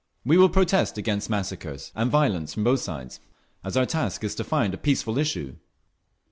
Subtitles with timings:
[0.25, 3.19] We will protest against massacres and violence from both sides,
[3.63, 5.57] as our task is to find a peaceful issue."